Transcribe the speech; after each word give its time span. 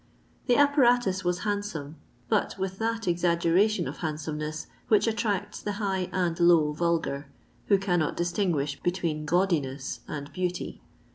The 0.47 0.55
apparatus 0.55 1.23
was 1.23 1.41
handsome, 1.41 1.95
but 2.27 2.57
with 2.57 2.79
that 2.79 3.03
exaffgera* 3.03 3.69
tion 3.69 3.87
of 3.87 3.97
handsomeness 3.97 4.65
which 4.87 5.05
attracts 5.05 5.61
the 5.61 5.73
high 5.73 6.09
and 6.11 6.39
low 6.39 6.71
vulgar, 6.71 7.27
who 7.67 7.77
cannot 7.77 8.17
distinguish 8.17 8.79
between 8.81 9.27
gaudi 9.27 9.61
ness 9.61 9.99
and 10.07 10.33
beauty. 10.33 10.81